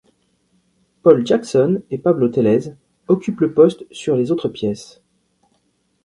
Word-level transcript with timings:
Paul 1.03 1.23
Jackson 1.27 1.83
et 1.91 1.99
Pablo 1.99 2.27
Tellez 2.29 2.73
occupent 3.07 3.41
le 3.41 3.53
poste 3.53 3.85
sur 3.93 4.15
les 4.15 4.31
autres 4.31 4.49
pièces. 4.49 4.99